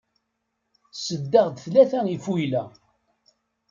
Sseddaɣ-d 0.95 1.55
tlata 1.63 1.99
ifuyla. 2.15 2.63